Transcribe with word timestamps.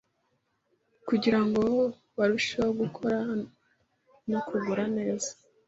kugira 1.07 1.39
ngo 1.47 1.63
burusheho 2.15 2.69
gukora 2.81 3.19
no 4.31 4.39
gukura 4.51 4.83
neza. 4.97 5.29